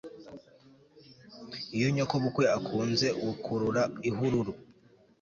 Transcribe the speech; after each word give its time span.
iyo 1.77 1.87
nyokobukwe 1.95 2.45
akunze 2.57 3.07
ukurura 3.29 3.83
ihururu 4.09 4.53